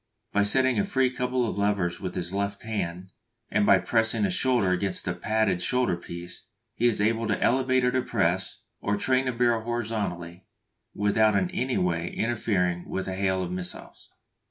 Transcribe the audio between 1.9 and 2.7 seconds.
with his left